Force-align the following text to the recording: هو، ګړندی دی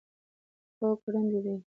هو، 0.77 0.87
ګړندی 1.03 1.39
دی 1.45 1.55